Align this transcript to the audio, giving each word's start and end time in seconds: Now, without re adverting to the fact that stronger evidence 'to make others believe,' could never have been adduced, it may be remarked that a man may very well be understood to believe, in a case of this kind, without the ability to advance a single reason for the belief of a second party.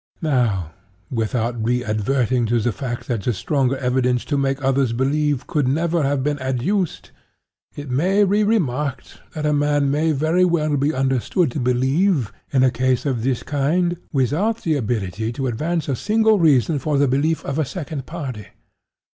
Now, 0.23 0.71
without 1.11 1.63
re 1.63 1.83
adverting 1.85 2.47
to 2.47 2.59
the 2.59 2.71
fact 2.71 3.07
that 3.07 3.23
stronger 3.35 3.77
evidence 3.77 4.25
'to 4.25 4.35
make 4.35 4.59
others 4.63 4.93
believe,' 4.93 5.45
could 5.45 5.67
never 5.67 6.01
have 6.01 6.23
been 6.23 6.39
adduced, 6.41 7.11
it 7.75 7.91
may 7.91 8.23
be 8.23 8.43
remarked 8.43 9.21
that 9.35 9.45
a 9.45 9.53
man 9.53 9.91
may 9.91 10.11
very 10.11 10.43
well 10.43 10.75
be 10.75 10.91
understood 10.91 11.51
to 11.51 11.59
believe, 11.59 12.33
in 12.51 12.63
a 12.63 12.71
case 12.71 13.05
of 13.05 13.21
this 13.21 13.43
kind, 13.43 13.95
without 14.11 14.63
the 14.63 14.75
ability 14.75 15.31
to 15.33 15.45
advance 15.45 15.87
a 15.87 15.95
single 15.95 16.39
reason 16.39 16.79
for 16.79 16.97
the 16.97 17.07
belief 17.07 17.45
of 17.45 17.59
a 17.59 17.63
second 17.65 18.07
party. 18.07 18.47